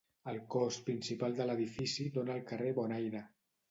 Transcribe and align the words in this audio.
El 0.31 0.39
cos 0.55 0.79
principal 0.87 1.37
de 1.41 1.47
l'edifici 1.51 2.09
dóna 2.19 2.37
al 2.41 2.45
carrer 2.53 2.77
Bonaire. 2.83 3.29